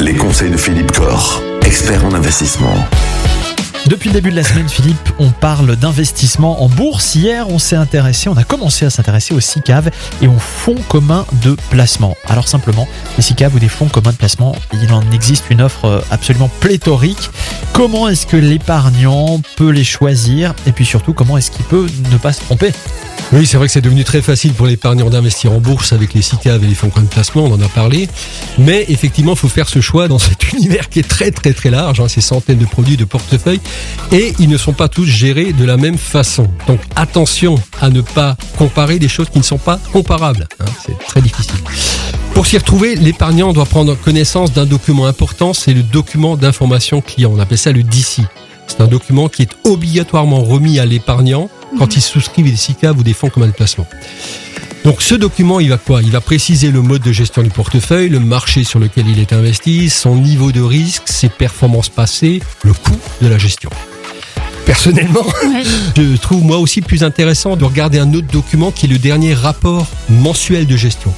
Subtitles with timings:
[0.00, 2.74] Les conseils de Philippe Corr, expert en investissement.
[3.86, 7.14] Depuis le début de la semaine, Philippe, on parle d'investissement en bourse.
[7.14, 9.90] Hier, on s'est intéressé, on a commencé à s'intéresser aux SICAV
[10.22, 12.16] et aux fonds communs de placement.
[12.28, 16.02] Alors simplement, les SICAV ou des fonds communs de placement, il en existe une offre
[16.10, 17.30] absolument pléthorique.
[17.72, 20.52] Comment est-ce que l'épargnant peut les choisir?
[20.66, 22.72] Et puis surtout, comment est-ce qu'il peut ne pas se tromper?
[23.32, 26.22] Oui, c'est vrai que c'est devenu très facile pour l'épargnant d'investir en bourse avec les
[26.22, 28.08] SICAV et les fonds de placement, on en a parlé.
[28.58, 31.70] Mais effectivement, il faut faire ce choix dans cet univers qui est très très très
[31.70, 33.60] large, hein, ces centaines de produits, de portefeuilles,
[34.10, 36.48] et ils ne sont pas tous gérés de la même façon.
[36.66, 40.48] Donc attention à ne pas comparer des choses qui ne sont pas comparables.
[40.58, 41.54] hein, c'est très difficile.
[42.34, 47.30] Pour s'y retrouver, l'épargnant doit prendre connaissance d'un document important, c'est le document d'information client.
[47.32, 48.22] On appelle ça le DC.
[48.66, 51.48] C'est un document qui est obligatoirement remis à l'épargnant
[51.80, 53.86] quand il souscrit des SICAV ou des fonds communs de placement.
[54.84, 56.02] Donc ce document, il va quoi?
[56.02, 59.32] Il va préciser le mode de gestion du portefeuille, le marché sur lequel il est
[59.32, 63.70] investi, son niveau de risque, ses performances passées, le coût de la gestion.
[64.66, 65.24] Personnellement,
[65.96, 69.32] je trouve moi aussi plus intéressant de regarder un autre document qui est le dernier
[69.32, 71.14] rapport mensuel de gestion.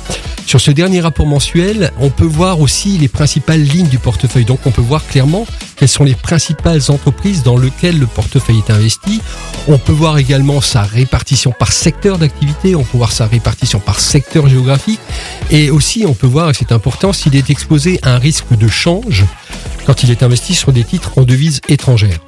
[0.46, 4.44] Sur ce dernier rapport mensuel, on peut voir aussi les principales lignes du portefeuille.
[4.44, 5.44] Donc on peut voir clairement
[5.76, 9.20] quelles sont les principales entreprises dans lesquelles le portefeuille est investi.
[9.68, 14.00] On peut voir également sa répartition par secteur d'activité, on peut voir sa répartition par
[14.00, 15.00] secteur géographique.
[15.50, 18.66] Et aussi on peut voir, et c'est important, s'il est exposé à un risque de
[18.66, 19.24] change
[19.86, 22.18] quand il est investi sur des titres en devises étrangères.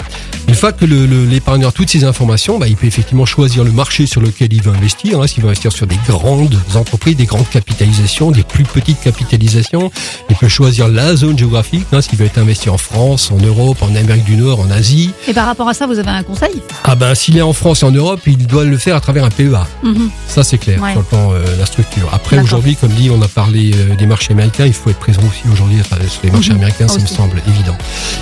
[0.48, 4.06] Une fois que l'épargnant a toutes ces informations, bah, il peut effectivement choisir le marché
[4.06, 5.20] sur lequel il veut investir.
[5.20, 5.27] hein.
[5.27, 9.91] S'il veut investir sur des grandes entreprises, des grandes capitalisations, des plus petites capitalisations,
[10.28, 11.86] il peut choisir la zone géographique.
[11.92, 15.12] hein, S'il veut être investi en France, en Europe, en Amérique du Nord, en Asie.
[15.28, 16.61] Et par rapport à ça, vous avez un conseil?
[16.84, 19.24] Ah ben s'il est en France et en Europe, il doit le faire à travers
[19.24, 19.66] un PEA.
[19.83, 20.11] Mhm.
[20.28, 20.91] Ça c'est clair Ouais.
[20.92, 22.03] sur le plan euh, de la structure.
[22.34, 25.20] Après aujourd'hui, comme dit, on a parlé euh, des marchés américains, il faut être présent
[25.22, 26.56] aussi aujourd'hui enfin, sur les marchés Mhm.
[26.56, 27.77] américains, ça me semble évident.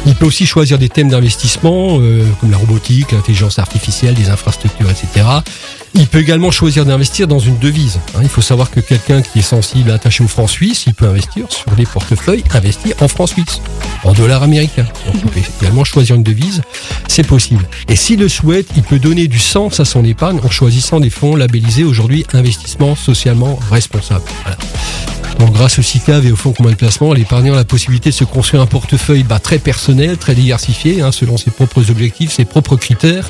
[0.07, 4.91] Il peut aussi choisir des thèmes d'investissement euh, comme la robotique, l'intelligence artificielle, des infrastructures,
[4.91, 5.27] etc.
[5.95, 7.99] Il peut également choisir d'investir dans une devise.
[8.15, 8.21] hein.
[8.23, 11.47] Il faut savoir que quelqu'un qui est sensible, attaché au franc suisse, il peut investir
[11.51, 13.61] sur des portefeuilles investis en franc suisse,
[14.05, 14.87] en dollars américains.
[15.07, 16.63] Donc il peut également choisir une devise,
[17.09, 17.69] c'est possible.
[17.89, 21.11] Et s'il le souhaite, il peut donner du sens à son épargne en choisissant des
[21.11, 24.25] fonds labellisés aujourd'hui investissement socialement responsable.
[25.43, 28.15] Donc grâce au SICAV et au fonds commun de placement, l'épargnant a la possibilité de
[28.15, 32.45] se construire un portefeuille bah, très personnel, très diversifié, hein, selon ses propres objectifs, ses
[32.45, 33.29] propres critères,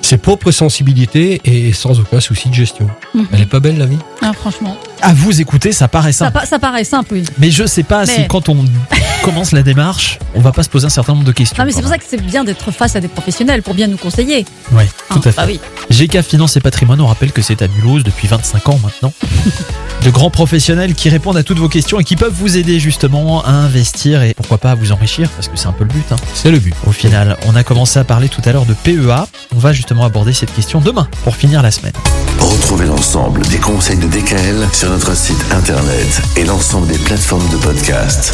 [0.00, 2.88] ses propres sensibilités et sans aucun souci de gestion.
[3.14, 3.26] Mhm.
[3.34, 3.98] Elle est pas belle la vie?
[4.22, 6.38] Ah, Franchement, À vous écouter, ça paraît ça, simple.
[6.40, 7.24] pa- ça paraît simple, oui.
[7.38, 8.64] Mais je sais pas si quand on
[9.22, 11.56] commence la démarche, on va pas se poser un certain nombre de questions.
[11.60, 13.86] Ah, mais c'est pour ça que c'est bien d'être face à des professionnels pour bien
[13.86, 14.46] nous conseiller.
[14.72, 15.36] Oui, tout Hein, à fait.
[15.36, 15.60] bah oui.
[15.90, 19.12] GK Finance et Patrimoine, on rappelle que c'est à Mulhouse depuis 25 ans maintenant.
[20.02, 23.44] De grands professionnels qui répondent à toutes vos questions et qui peuvent vous aider justement
[23.44, 26.04] à investir et pourquoi pas à vous enrichir, parce que c'est un peu le but.
[26.10, 26.16] hein.
[26.32, 26.74] C'est le but.
[26.86, 29.26] Au final, on a commencé à parler tout à l'heure de PEA.
[29.54, 31.92] On va justement aborder cette question demain pour finir la semaine.
[32.38, 37.56] Retrouvez l'ensemble des conseils de DKL sur notre site internet et l'ensemble des plateformes de
[37.56, 38.32] podcast.